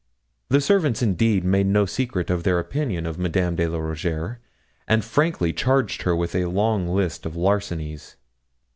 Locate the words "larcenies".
7.35-8.15